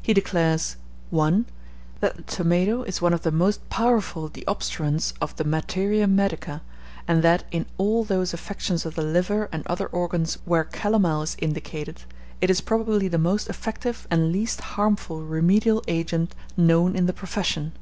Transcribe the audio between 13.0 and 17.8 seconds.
the most effective and least harmful remedial agent known in the profession.